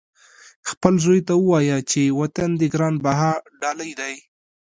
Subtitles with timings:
[0.69, 4.15] خپل زوی ته ووایه چې وطن دې ګران بها ډالۍ دی.